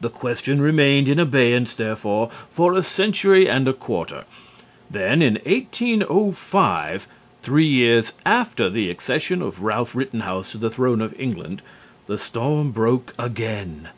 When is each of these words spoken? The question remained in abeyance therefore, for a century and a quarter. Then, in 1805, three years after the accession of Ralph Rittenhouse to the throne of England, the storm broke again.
The 0.00 0.08
question 0.08 0.62
remained 0.62 1.10
in 1.10 1.18
abeyance 1.18 1.74
therefore, 1.74 2.30
for 2.48 2.72
a 2.72 2.82
century 2.82 3.46
and 3.46 3.68
a 3.68 3.74
quarter. 3.74 4.24
Then, 4.90 5.20
in 5.20 5.34
1805, 5.44 7.06
three 7.42 7.66
years 7.66 8.14
after 8.24 8.70
the 8.70 8.88
accession 8.88 9.42
of 9.42 9.62
Ralph 9.62 9.94
Rittenhouse 9.94 10.52
to 10.52 10.56
the 10.56 10.70
throne 10.70 11.02
of 11.02 11.14
England, 11.20 11.60
the 12.06 12.16
storm 12.16 12.70
broke 12.70 13.12
again. 13.18 13.88